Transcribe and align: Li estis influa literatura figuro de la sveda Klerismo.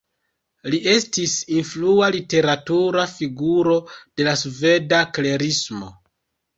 Li 0.73 0.79
estis 0.93 1.35
influa 1.57 2.09
literatura 2.17 3.07
figuro 3.13 3.79
de 3.99 4.31
la 4.33 4.37
sveda 4.47 5.07
Klerismo. 5.21 5.97